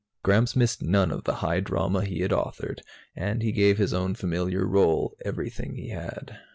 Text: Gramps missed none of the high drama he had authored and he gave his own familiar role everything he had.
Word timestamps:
Gramps 0.23 0.55
missed 0.55 0.81
none 0.81 1.11
of 1.11 1.25
the 1.25 1.35
high 1.45 1.59
drama 1.59 2.03
he 2.05 2.21
had 2.21 2.31
authored 2.31 2.79
and 3.15 3.43
he 3.43 3.51
gave 3.51 3.77
his 3.77 3.93
own 3.93 4.15
familiar 4.15 4.65
role 4.65 5.15
everything 5.23 5.75
he 5.75 5.89
had. 5.89 6.39